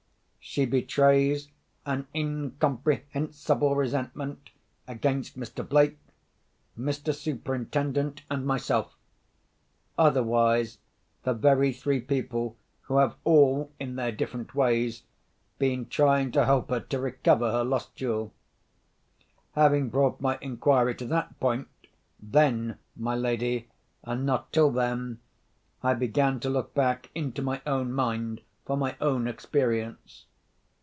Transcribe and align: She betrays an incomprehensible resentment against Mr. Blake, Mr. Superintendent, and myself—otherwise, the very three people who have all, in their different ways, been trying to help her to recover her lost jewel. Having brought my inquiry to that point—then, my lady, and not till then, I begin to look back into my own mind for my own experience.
She 0.43 0.65
betrays 0.65 1.49
an 1.85 2.07
incomprehensible 2.13 3.73
resentment 3.75 4.49
against 4.87 5.39
Mr. 5.39 5.65
Blake, 5.65 5.99
Mr. 6.77 7.15
Superintendent, 7.15 8.23
and 8.29 8.45
myself—otherwise, 8.45 10.79
the 11.23 11.33
very 11.35 11.71
three 11.71 12.01
people 12.01 12.57
who 12.81 12.97
have 12.97 13.15
all, 13.23 13.71
in 13.79 13.95
their 13.95 14.11
different 14.11 14.53
ways, 14.55 15.03
been 15.59 15.85
trying 15.85 16.31
to 16.33 16.43
help 16.45 16.69
her 16.71 16.81
to 16.81 16.99
recover 16.99 17.49
her 17.51 17.63
lost 17.63 17.95
jewel. 17.95 18.33
Having 19.53 19.87
brought 19.89 20.19
my 20.19 20.37
inquiry 20.41 20.95
to 20.95 21.05
that 21.05 21.39
point—then, 21.39 22.77
my 22.97 23.15
lady, 23.15 23.69
and 24.03 24.25
not 24.25 24.51
till 24.51 24.71
then, 24.71 25.19
I 25.83 25.93
begin 25.93 26.39
to 26.41 26.49
look 26.49 26.73
back 26.73 27.09
into 27.13 27.41
my 27.43 27.61
own 27.67 27.93
mind 27.93 28.41
for 28.65 28.75
my 28.75 28.97
own 28.99 29.27
experience. 29.29 30.25